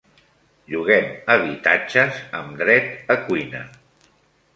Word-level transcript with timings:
Lloguem 0.69 1.09
habitatges 1.33 2.21
amb 2.39 2.55
dret 2.63 3.13
a 3.17 3.19
cuina. 3.29 3.61